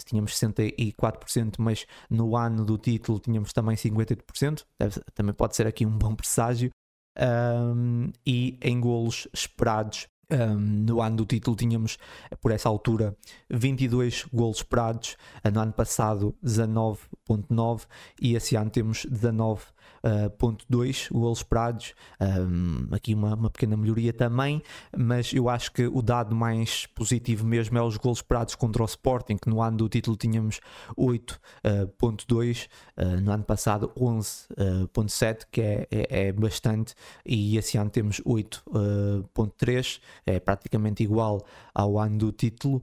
tínhamos 0.05 0.33
64%, 0.33 1.55
mas 1.59 1.85
no 2.09 2.35
ano 2.35 2.65
do 2.65 2.77
título 2.77 3.19
tínhamos 3.19 3.53
também 3.53 3.75
58%. 3.75 4.65
Deve, 4.79 5.01
também 5.13 5.33
pode 5.33 5.55
ser 5.55 5.67
aqui 5.67 5.85
um 5.85 5.97
bom 5.97 6.15
presságio. 6.15 6.69
um, 7.19 8.11
e 8.25 8.57
em 8.61 8.79
golos 8.79 9.27
esperados. 9.33 10.07
Um, 10.31 10.55
no 10.55 11.01
ano 11.01 11.17
do 11.17 11.25
título 11.25 11.57
tínhamos, 11.57 11.97
por 12.39 12.51
essa 12.51 12.69
altura, 12.69 13.17
22 13.49 14.25
golos 14.31 14.57
esperados. 14.57 15.17
No 15.53 15.59
ano 15.59 15.73
passado, 15.73 16.33
19.9 16.41 17.85
e 18.21 18.35
esse 18.35 18.55
ano 18.55 18.69
temos 18.69 19.05
19 19.05 19.61
uh, 20.03 20.29
ponto 20.31 20.65
2 20.69 21.09
golos 21.11 21.39
esperados, 21.39 21.93
um, 22.19 22.87
aqui 22.91 23.13
uma, 23.13 23.35
uma, 23.35 23.49
pequena 23.49 23.77
melhoria 23.77 24.13
também, 24.13 24.61
mas 24.95 25.33
eu 25.33 25.49
acho 25.49 25.71
que 25.71 25.85
o 25.87 26.01
dado 26.01 26.35
mais 26.35 26.85
positivo 26.87 27.45
mesmo 27.45 27.77
é 27.77 27.81
os 27.81 27.97
golos 27.97 28.19
esperados 28.19 28.55
contra 28.55 28.81
o 28.81 28.85
Sporting, 28.85 29.37
que 29.37 29.49
no 29.49 29.61
ano 29.61 29.77
do 29.77 29.89
título 29.89 30.17
tínhamos 30.17 30.59
8.2, 30.97 32.67
uh, 32.97 33.03
uh, 33.03 33.21
no 33.21 33.31
ano 33.31 33.43
passado 33.43 33.91
11.7, 33.97 35.47
que 35.51 35.61
é, 35.61 35.87
é, 35.91 36.27
é, 36.27 36.31
bastante, 36.31 36.93
e 37.25 37.57
esse 37.57 37.77
ano 37.77 37.89
temos 37.89 38.21
8.3, 38.21 40.01
é 40.25 40.39
praticamente 40.39 41.03
igual 41.03 41.45
ao 41.73 41.99
ano 41.99 42.17
do 42.17 42.31
título, 42.31 42.81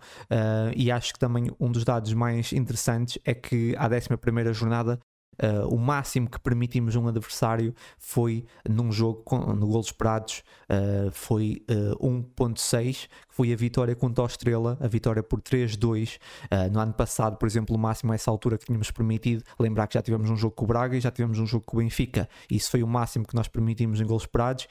e 0.76 0.90
acho 0.90 1.12
que 1.12 1.18
também 1.18 1.50
um 1.58 1.70
dos 1.70 1.84
dados 1.84 2.12
mais 2.12 2.52
interessantes 2.52 3.18
é 3.24 3.34
que 3.34 3.74
à 3.76 3.86
11 3.86 4.52
jornada 4.52 4.98
Uh, 5.40 5.72
o 5.72 5.78
máximo 5.78 6.28
que 6.28 6.40
permitimos 6.40 6.96
um 6.96 7.06
adversário 7.06 7.72
foi 7.96 8.44
num 8.68 8.90
jogo 8.90 9.22
com, 9.22 9.38
no 9.54 9.68
golos 9.68 9.86
esperados 9.86 10.42
uh, 10.68 11.12
foi 11.12 11.62
uh, 11.70 12.34
1.6 12.36 13.06
que 13.06 13.36
foi 13.36 13.52
a 13.52 13.56
vitória 13.56 13.94
contra 13.94 14.24
o 14.24 14.26
Estrela 14.26 14.76
a 14.80 14.88
vitória 14.88 15.22
por 15.22 15.40
3-2 15.40 16.16
uh, 16.16 16.72
no 16.72 16.80
ano 16.80 16.92
passado 16.92 17.36
por 17.36 17.46
exemplo 17.46 17.76
o 17.76 17.78
máximo 17.78 18.10
a 18.10 18.16
essa 18.16 18.28
altura 18.28 18.58
que 18.58 18.64
tínhamos 18.64 18.90
permitido 18.90 19.44
lembrar 19.60 19.86
que 19.86 19.94
já 19.94 20.02
tivemos 20.02 20.28
um 20.28 20.36
jogo 20.36 20.56
com 20.56 20.64
o 20.64 20.66
Braga 20.66 20.96
e 20.96 21.00
já 21.00 21.12
tivemos 21.12 21.38
um 21.38 21.46
jogo 21.46 21.64
com 21.64 21.76
o 21.76 21.80
Benfica. 21.80 22.28
Isso 22.50 22.68
foi 22.68 22.82
o 22.82 22.88
máximo 22.88 23.24
que 23.24 23.36
nós 23.36 23.46
permitimos 23.46 24.00
em 24.00 24.06
golos 24.06 24.24
esperados 24.24 24.66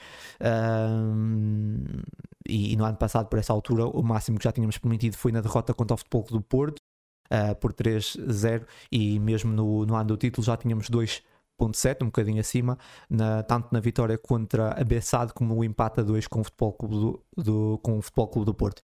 e, 2.46 2.74
e, 2.74 2.76
no 2.76 2.84
ano 2.84 2.98
passado 2.98 3.28
por 3.28 3.40
essa 3.40 3.54
altura 3.54 3.86
o 3.86 4.04
máximo 4.04 4.38
que 4.38 4.44
já 4.44 4.52
tínhamos 4.52 4.78
permitido 4.78 5.16
foi 5.16 5.32
na 5.32 5.40
derrota 5.40 5.74
contra 5.74 5.96
o 5.96 5.98
Futebol 5.98 6.26
do 6.30 6.42
Porto 6.42 6.82
uh, 7.32 7.56
por 7.56 7.74
3-0 7.74 8.66
e 8.92 9.20
mesmo 9.20 9.52
no, 9.52 9.86
no 9.86 9.96
ano 9.96 10.10
do 10.10 10.18
título 10.18 10.46
já 10.46 10.58
tínhamos 10.58 10.90
2.7, 10.90 12.04
um 12.04 12.08
bocadinho 12.08 12.40
acima, 12.40 12.78
na, 13.10 13.44
tanto 13.44 13.70
na 13.72 13.80
vitória 13.80 14.18
contra 14.18 14.80
a 14.80 14.84
Bessade 14.84 15.34
como 15.34 15.56
o 15.56 15.64
empate 15.64 16.00
a 16.00 16.04
2 16.04 16.28
com 16.28 16.42
o 16.42 16.44
Futebol 16.44 16.74
Clube 16.74 16.96
do, 16.96 17.24
do, 17.38 17.80
com 17.84 17.98
o 17.98 18.02
Futebol 18.02 18.28
Clube 18.28 18.46
do 18.46 18.54
Porto. 18.54 18.82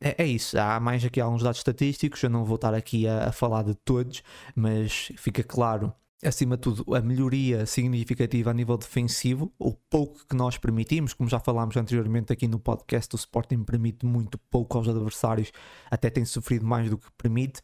É, 0.00 0.22
é, 0.22 0.26
isso, 0.26 0.58
há 0.58 0.78
mais 0.80 1.04
aqui 1.04 1.20
alguns 1.20 1.42
dados 1.42 1.58
estatísticos, 1.58 2.22
eu 2.22 2.28
não 2.28 2.44
vou 2.44 2.56
estar 2.56 2.74
aqui 2.74 3.08
a, 3.08 3.28
a 3.28 3.32
falar 3.32 3.62
de 3.62 3.74
todos, 3.74 4.22
mas 4.54 5.10
fica 5.16 5.42
claro 5.42 5.94
acima 6.24 6.56
de 6.56 6.62
tudo, 6.62 6.94
a 6.94 7.00
melhoria 7.00 7.66
significativa 7.66 8.50
a 8.50 8.54
nível 8.54 8.76
defensivo, 8.76 9.52
o 9.58 9.72
pouco 9.72 10.26
que 10.26 10.34
nós 10.34 10.56
permitimos, 10.56 11.12
como 11.12 11.28
já 11.28 11.38
falámos 11.38 11.76
anteriormente 11.76 12.32
aqui 12.32 12.48
no 12.48 12.58
podcast, 12.58 13.14
o 13.14 13.16
Sporting 13.16 13.62
permite 13.64 14.04
muito 14.06 14.38
pouco 14.50 14.78
aos 14.78 14.88
adversários, 14.88 15.52
até 15.90 16.10
tem 16.10 16.24
sofrido 16.24 16.66
mais 16.66 16.88
do 16.88 16.98
que 16.98 17.06
permite, 17.18 17.60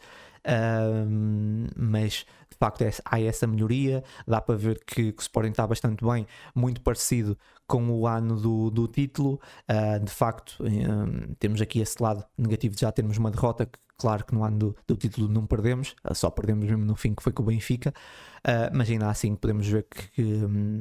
um, 0.46 1.66
mas 1.76 2.24
de 2.50 2.56
facto 2.58 2.82
é, 2.82 2.90
há 3.04 3.20
essa 3.20 3.46
melhoria, 3.46 4.02
dá 4.26 4.40
para 4.40 4.56
ver 4.56 4.82
que, 4.84 5.12
que, 5.12 5.18
o 5.18 5.22
Sporting 5.22 5.50
está 5.50 5.66
bastante 5.66 6.04
bem, 6.04 6.26
muito 6.54 6.80
parecido 6.80 7.36
com 7.66 7.88
o 7.90 8.06
ano 8.06 8.36
do, 8.40 8.70
do 8.70 8.88
título, 8.88 9.40
uh, 9.68 10.04
de 10.04 10.10
facto 10.10 10.56
um, 10.60 11.34
temos 11.38 11.60
aqui 11.60 11.80
esse 11.80 12.02
lado 12.02 12.24
negativo 12.36 12.74
de 12.74 12.80
já 12.80 12.92
termos 12.92 13.16
uma 13.18 13.30
derrota 13.30 13.66
que 13.66 13.78
Claro 14.00 14.24
que 14.24 14.34
no 14.34 14.42
ano 14.42 14.58
do, 14.58 14.76
do, 14.86 14.96
título 14.96 15.28
não 15.28 15.44
perdemos, 15.44 15.94
só 16.14 16.30
perdemos 16.30 16.64
mesmo 16.64 16.82
no 16.86 16.96
fim 16.96 17.14
que 17.14 17.22
foi 17.22 17.32
com 17.32 17.42
o 17.42 17.46
Benfica, 17.46 17.92
uh, 18.38 18.74
mas 18.74 18.88
ainda 18.88 19.10
assim 19.10 19.34
podemos 19.34 19.68
ver 19.68 19.82
que, 19.90 20.08
que 20.12 20.22
um, 20.22 20.80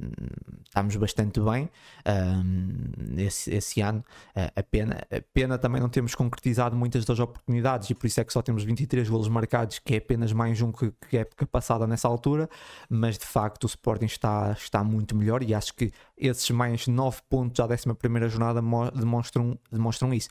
estamos 0.63 0.95
bastante 0.95 1.41
bem 1.41 1.69
um, 2.07 3.19
esse, 3.19 3.53
esse, 3.53 3.81
ano. 3.81 4.05
Uh, 4.33 4.51
a, 4.55 4.63
pena, 4.63 5.01
a 5.11 5.21
pena 5.33 5.57
também 5.57 5.81
não 5.81 5.89
temos 5.89 6.15
concretizado 6.15 6.77
muitas 6.77 7.03
das 7.03 7.19
oportunidades 7.19 7.89
e 7.89 7.93
por 7.93 8.07
isso 8.07 8.21
é 8.21 8.23
que 8.23 8.31
só 8.31 8.41
temos 8.41 8.63
23 8.63 9.09
golos 9.09 9.27
marcados, 9.27 9.79
que 9.79 9.95
é 9.95 9.97
apenas 9.97 10.31
mais 10.31 10.61
um 10.61 10.71
que, 10.71 10.93
que 11.09 11.17
é 11.17 11.19
época 11.19 11.45
passada 11.45 11.85
nessa 11.85 12.07
altura, 12.07 12.49
mas 12.89 13.17
de 13.17 13.25
facto 13.25 13.65
o 13.65 13.67
Sporting 13.67 14.05
está, 14.05 14.53
está 14.53 14.81
muito 14.81 15.13
melhor 15.13 15.43
e 15.43 15.53
acho 15.53 15.73
que 15.75 15.91
esses 16.17 16.49
mais 16.51 16.87
9 16.87 17.19
pontos 17.29 17.59
à 17.59 17.65
11 17.65 18.29
jornada 18.29 18.61
demonstram, 18.95 19.59
demonstram 19.69 20.13
isso. 20.13 20.29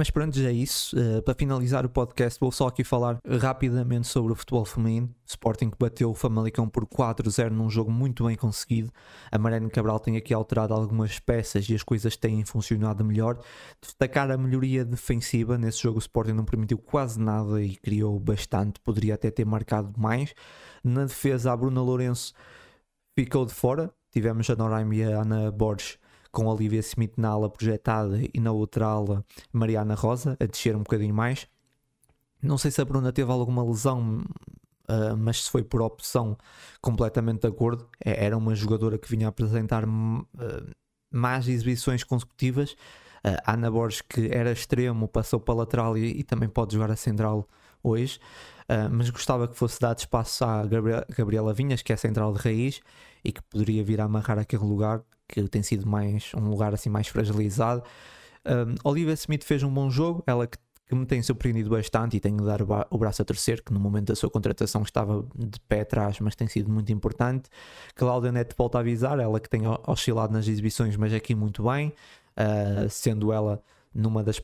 Mas 0.00 0.08
pronto, 0.08 0.34
já 0.34 0.48
é 0.48 0.52
isso. 0.54 0.96
Uh, 0.96 1.20
para 1.20 1.34
finalizar 1.34 1.84
o 1.84 1.88
podcast, 1.90 2.40
vou 2.40 2.50
só 2.50 2.68
aqui 2.68 2.82
falar 2.82 3.18
rapidamente 3.38 4.08
sobre 4.08 4.32
o 4.32 4.34
futebol 4.34 4.64
feminino. 4.64 5.14
Sporting 5.26 5.68
que 5.68 5.76
bateu 5.78 6.08
o 6.08 6.14
Famalicão 6.14 6.66
por 6.66 6.86
4-0 6.86 7.50
num 7.50 7.68
jogo 7.68 7.90
muito 7.90 8.24
bem 8.24 8.34
conseguido. 8.34 8.90
A 9.30 9.36
Mariana 9.36 9.68
Cabral 9.68 10.00
tem 10.00 10.16
aqui 10.16 10.32
alterado 10.32 10.72
algumas 10.72 11.18
peças 11.18 11.68
e 11.68 11.74
as 11.74 11.82
coisas 11.82 12.16
têm 12.16 12.42
funcionado 12.46 13.04
melhor. 13.04 13.40
Destacar 13.78 14.30
a 14.30 14.38
melhoria 14.38 14.86
defensiva. 14.86 15.58
Nesse 15.58 15.82
jogo 15.82 15.96
o 15.96 16.00
Sporting 16.00 16.32
não 16.32 16.46
permitiu 16.46 16.78
quase 16.78 17.20
nada 17.20 17.62
e 17.62 17.76
criou 17.76 18.18
bastante. 18.18 18.80
Poderia 18.80 19.16
até 19.16 19.30
ter 19.30 19.44
marcado 19.44 19.92
mais. 20.00 20.32
Na 20.82 21.04
defesa, 21.04 21.52
a 21.52 21.56
Bruna 21.58 21.82
Lourenço 21.82 22.32
ficou 23.14 23.44
de 23.44 23.52
fora. 23.52 23.92
Tivemos 24.10 24.48
a 24.48 24.56
Noraima 24.56 24.94
e 24.94 25.04
a 25.04 25.20
Ana 25.20 25.50
Borges 25.50 25.99
com 26.30 26.46
Olivia 26.46 26.80
Smith 26.80 27.14
na 27.16 27.30
ala 27.30 27.50
projetada 27.50 28.20
e 28.32 28.40
na 28.40 28.52
outra 28.52 28.86
ala 28.86 29.24
Mariana 29.52 29.94
Rosa, 29.94 30.36
a 30.40 30.46
descer 30.46 30.76
um 30.76 30.80
bocadinho 30.80 31.14
mais. 31.14 31.46
Não 32.42 32.56
sei 32.56 32.70
se 32.70 32.80
a 32.80 32.84
Bruna 32.84 33.12
teve 33.12 33.30
alguma 33.30 33.62
lesão, 33.62 34.24
uh, 34.88 35.16
mas 35.16 35.44
se 35.44 35.50
foi 35.50 35.62
por 35.62 35.82
opção, 35.82 36.36
completamente 36.80 37.42
de 37.42 37.48
acordo. 37.48 37.86
É, 38.02 38.24
era 38.24 38.36
uma 38.36 38.54
jogadora 38.54 38.98
que 38.98 39.08
vinha 39.10 39.28
apresentar 39.28 39.84
uh, 39.84 40.26
mais 41.12 41.48
exibições 41.48 42.02
consecutivas. 42.02 42.72
Uh, 43.22 43.36
Ana 43.46 43.70
Borges, 43.70 44.00
que 44.00 44.28
era 44.32 44.52
extremo, 44.52 45.06
passou 45.06 45.38
para 45.38 45.54
a 45.54 45.56
lateral 45.58 45.98
e, 45.98 46.20
e 46.20 46.24
também 46.24 46.48
pode 46.48 46.74
jogar 46.74 46.90
a 46.90 46.96
central 46.96 47.46
hoje. 47.82 48.18
Uh, 48.62 48.88
mas 48.90 49.10
gostava 49.10 49.46
que 49.48 49.56
fosse 49.56 49.80
dado 49.80 49.98
espaço 49.98 50.44
à 50.44 50.64
Gabriela 50.64 51.52
Vinhas, 51.52 51.82
que 51.82 51.92
é 51.92 51.94
a 51.94 51.98
central 51.98 52.32
de 52.32 52.40
raiz 52.40 52.80
e 53.22 53.32
que 53.32 53.42
poderia 53.42 53.84
vir 53.84 54.00
a 54.00 54.04
amarrar 54.04 54.38
aquele 54.38 54.64
lugar 54.64 55.02
que 55.30 55.48
tem 55.48 55.62
sido 55.62 55.86
mais 55.86 56.32
um 56.34 56.48
lugar 56.48 56.74
assim 56.74 56.90
mais 56.90 57.06
fragilizado. 57.06 57.82
Um, 58.44 58.74
Olivia 58.88 59.14
Smith 59.14 59.44
fez 59.44 59.62
um 59.62 59.72
bom 59.72 59.88
jogo, 59.88 60.24
ela 60.26 60.46
que, 60.46 60.58
que, 60.88 60.94
me 60.94 61.06
tem 61.06 61.22
surpreendido 61.22 61.70
bastante 61.70 62.16
e 62.16 62.20
tenho 62.20 62.38
de 62.38 62.44
dar 62.44 62.60
o, 62.62 62.98
braço 62.98 63.22
a 63.22 63.24
terceiro, 63.24 63.62
que 63.62 63.72
no 63.72 63.78
momento 63.78 64.08
da 64.08 64.16
sua 64.16 64.30
contratação 64.30 64.82
estava 64.82 65.24
de 65.36 65.60
pé 65.68 65.82
atrás, 65.82 66.18
mas 66.20 66.34
tem 66.34 66.48
sido 66.48 66.70
muito 66.70 66.90
importante. 66.90 67.48
Cláudia 67.94 68.32
Neto 68.32 68.54
volta 68.56 68.78
a 68.78 68.80
avisar, 68.80 69.18
ela 69.20 69.38
que 69.38 69.48
tem 69.48 69.62
oscilado 69.86 70.32
nas 70.32 70.48
exibições, 70.48 70.96
mas 70.96 71.12
aqui 71.12 71.34
muito 71.34 71.62
bem, 71.62 71.92
uh, 72.36 72.88
sendo 72.88 73.32
ela 73.32 73.62
numa 73.94 74.24
das 74.24 74.42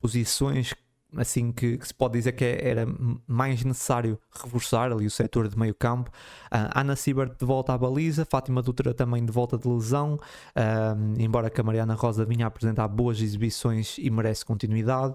posições 0.00 0.74
assim 1.16 1.52
que, 1.52 1.78
que, 1.78 1.86
se 1.86 1.94
pode 1.94 2.14
dizer 2.14 2.32
que 2.32 2.44
é, 2.44 2.68
era 2.68 2.86
mais 3.26 3.64
necessário 3.64 4.18
reforçar 4.42 4.92
ali 4.92 5.06
o 5.06 5.10
setor 5.10 5.48
de 5.48 5.58
meio 5.58 5.74
campo. 5.74 6.10
Uh, 6.46 6.70
Ana 6.74 6.96
Siebert 6.96 7.36
de 7.38 7.44
volta 7.44 7.72
à 7.72 7.78
baliza, 7.78 8.24
Fátima 8.24 8.62
Dutra 8.62 8.92
também 8.92 9.24
de 9.24 9.32
volta 9.32 9.56
de 9.56 9.66
lesão, 9.68 10.14
uh, 10.14 11.20
embora 11.20 11.48
que 11.48 11.60
a 11.60 11.64
Mariana 11.64 11.94
Rosa 11.94 12.24
vinha 12.24 12.46
apresentar 12.46 12.88
boas 12.88 13.20
exibições 13.20 13.96
e 13.98 14.10
merece 14.10 14.44
continuidade. 14.44 15.14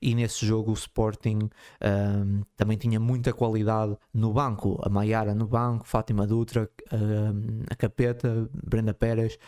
E 0.00 0.14
nesse 0.14 0.44
jogo 0.44 0.70
o 0.70 0.74
Sporting 0.74 1.38
uh, 1.44 2.46
também 2.56 2.76
tinha 2.76 3.00
muita 3.00 3.32
qualidade 3.32 3.96
no 4.12 4.32
banco. 4.32 4.78
A 4.82 4.88
Maiara 4.88 5.34
no 5.34 5.46
banco, 5.46 5.86
Fátima 5.86 6.26
Dutra, 6.26 6.68
a 7.70 7.74
Capeta, 7.74 8.48
Brenda 8.52 8.92
Pérez. 8.92 9.38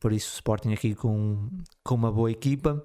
por 0.00 0.12
isso 0.12 0.30
o 0.30 0.34
Sporting 0.34 0.72
aqui 0.72 0.96
com, 0.96 1.48
com 1.84 1.94
uma 1.94 2.10
boa 2.10 2.30
equipa. 2.30 2.84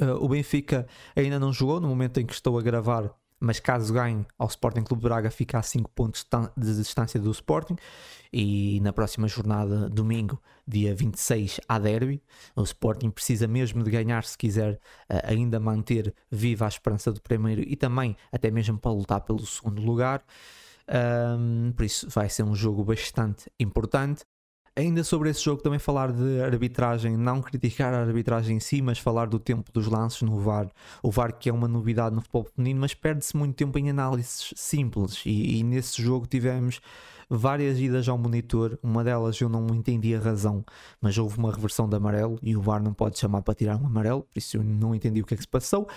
Uh, 0.00 0.24
o 0.24 0.28
Benfica 0.28 0.86
ainda 1.16 1.38
não 1.38 1.52
jogou 1.52 1.80
no 1.80 1.88
momento 1.88 2.20
em 2.20 2.26
que 2.26 2.32
estou 2.32 2.58
a 2.58 2.62
gravar, 2.62 3.12
mas 3.40 3.60
caso 3.60 3.92
ganhe 3.92 4.26
ao 4.36 4.48
Sporting 4.48 4.82
Clube 4.82 5.02
Braga, 5.02 5.30
fica 5.30 5.58
a 5.58 5.62
5 5.62 5.90
pontos 5.90 6.26
de 6.56 6.76
distância 6.76 7.20
do 7.20 7.30
Sporting. 7.30 7.76
E 8.32 8.80
na 8.80 8.92
próxima 8.92 9.26
jornada, 9.26 9.88
domingo, 9.88 10.40
dia 10.66 10.94
26, 10.94 11.60
há 11.68 11.78
derby. 11.78 12.22
O 12.54 12.62
Sporting 12.62 13.10
precisa 13.10 13.46
mesmo 13.46 13.82
de 13.82 13.90
ganhar 13.90 14.24
se 14.24 14.36
quiser 14.36 14.74
uh, 14.74 14.78
ainda 15.24 15.58
manter 15.58 16.14
viva 16.30 16.64
a 16.64 16.68
esperança 16.68 17.12
do 17.12 17.20
primeiro 17.20 17.62
e 17.62 17.76
também 17.76 18.16
até 18.30 18.50
mesmo 18.50 18.78
para 18.78 18.90
lutar 18.90 19.20
pelo 19.22 19.44
segundo 19.46 19.80
lugar. 19.80 20.22
Um, 20.88 21.72
por 21.72 21.84
isso 21.84 22.08
vai 22.08 22.28
ser 22.28 22.42
um 22.42 22.54
jogo 22.54 22.84
bastante 22.84 23.50
importante. 23.60 24.24
Ainda 24.78 25.02
sobre 25.02 25.28
esse 25.28 25.42
jogo, 25.42 25.60
também 25.60 25.80
falar 25.80 26.12
de 26.12 26.40
arbitragem, 26.40 27.16
não 27.16 27.42
criticar 27.42 27.92
a 27.92 28.00
arbitragem 28.00 28.58
em 28.58 28.60
si, 28.60 28.80
mas 28.80 28.96
falar 28.96 29.26
do 29.26 29.36
tempo 29.36 29.72
dos 29.72 29.88
lances 29.88 30.22
no 30.22 30.38
VAR. 30.38 30.70
O 31.02 31.10
VAR 31.10 31.36
que 31.36 31.48
é 31.48 31.52
uma 31.52 31.66
novidade 31.66 32.14
no 32.14 32.20
futebol 32.20 32.44
feminino, 32.44 32.82
mas 32.82 32.94
perde-se 32.94 33.36
muito 33.36 33.56
tempo 33.56 33.76
em 33.76 33.90
análises 33.90 34.54
simples. 34.54 35.20
E, 35.26 35.58
e, 35.58 35.64
nesse 35.64 36.00
jogo 36.00 36.28
tivemos 36.28 36.80
várias 37.28 37.80
idas 37.80 38.08
ao 38.08 38.16
monitor. 38.16 38.78
Uma 38.80 39.02
delas 39.02 39.40
eu 39.40 39.48
não 39.48 39.66
entendi 39.74 40.14
a 40.14 40.20
razão, 40.20 40.64
mas 41.00 41.18
houve 41.18 41.36
uma 41.38 41.52
reversão 41.52 41.88
de 41.88 41.96
amarelo 41.96 42.38
e 42.40 42.56
o 42.56 42.62
VAR 42.62 42.80
não 42.80 42.94
pode 42.94 43.18
chamar 43.18 43.42
para 43.42 43.54
tirar 43.54 43.76
um 43.82 43.86
amarelo, 43.86 44.22
por 44.22 44.38
isso 44.38 44.58
eu 44.58 44.62
não 44.62 44.94
entendi 44.94 45.20
o 45.20 45.26
que 45.26 45.34
é 45.34 45.36
que 45.36 45.42
se 45.42 45.48
passou. 45.48 45.88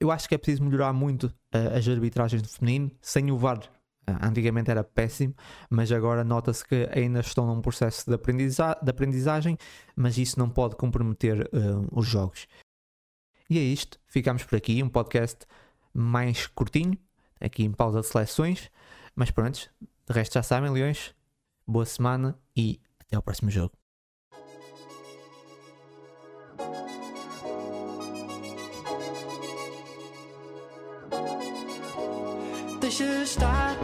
Eu 0.00 0.10
acho 0.10 0.28
que 0.28 0.34
é 0.34 0.38
preciso 0.38 0.64
melhorar 0.64 0.92
muito 0.92 1.28
uh, 1.54 1.78
as 1.78 1.86
arbitragens 1.86 2.42
do 2.42 2.48
feminino. 2.48 2.90
Sem 3.00 3.30
o 3.30 3.38
VAR 3.38 3.60
antigamente 4.06 4.70
era 4.70 4.82
péssimo, 4.82 5.34
mas 5.70 5.90
agora 5.92 6.24
nota-se 6.24 6.64
que 6.64 6.88
ainda 6.92 7.20
estão 7.20 7.46
num 7.46 7.60
processo 7.60 8.08
de, 8.08 8.14
aprendiza 8.14 8.76
de 8.82 8.90
aprendizagem, 8.90 9.56
mas 9.94 10.18
isso 10.18 10.38
não 10.38 10.48
pode 10.48 10.76
comprometer 10.76 11.48
uh, 11.52 11.86
os 11.92 12.06
jogos. 12.06 12.46
E 13.48 13.58
é 13.58 13.62
isto, 13.62 13.98
ficamos 14.06 14.44
por 14.44 14.56
aqui, 14.56 14.82
um 14.82 14.88
podcast 14.88 15.46
mais 15.92 16.46
curtinho, 16.46 16.96
aqui 17.40 17.64
em 17.64 17.72
pausa 17.72 18.00
de 18.00 18.06
seleções, 18.06 18.70
mas 19.14 19.30
pronto, 19.30 19.70
de 19.80 20.12
resto 20.12 20.34
já 20.34 20.42
sabem, 20.42 20.70
Leões, 20.70 21.14
boa 21.66 21.84
semana 21.84 22.38
e 22.56 22.80
até 23.00 23.16
ao 23.16 23.22
próximo 23.22 23.50
jogo. 23.50 23.81
deixa 32.92 33.22
estar. 33.22 33.74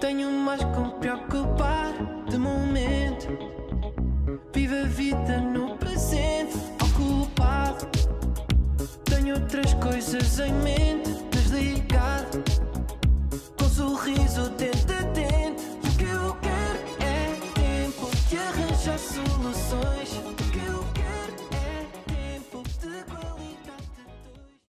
Tenho 0.00 0.28
mais 0.32 0.62
com 0.64 0.90
preocupar 0.98 1.92
de 2.28 2.36
momento. 2.36 3.28
Vivo 4.52 4.74
a 4.74 4.88
vida 4.88 5.38
no 5.40 5.76
presente, 5.76 6.56
ocupado. 6.82 7.86
Tenho 9.04 9.36
outras 9.36 9.72
coisas 9.74 10.40
em 10.40 10.52
mente, 10.54 11.10
desligado. 11.30 12.42
Com 13.56 13.68
sorriso 13.68 14.50
dentro. 14.50 14.95